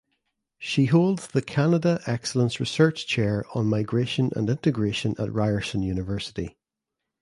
She 0.57 0.85
holds 0.85 1.27
the 1.27 1.43
Canada 1.43 2.01
Excellence 2.07 2.59
Research 2.59 3.05
Chair 3.05 3.45
on 3.53 3.67
Migration 3.67 4.31
and 4.35 4.49
Integration 4.49 5.13
at 5.19 5.31
Ryerson 5.31 5.83
University. 5.83 6.57